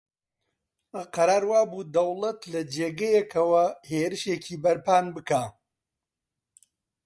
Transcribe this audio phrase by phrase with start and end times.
[1.15, 5.43] قەرار وا بوو دەوڵەت لە جێگەیەکەوە هێرشێکی بەرپان بکا